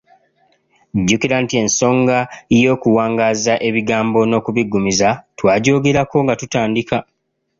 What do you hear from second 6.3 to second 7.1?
tutandika.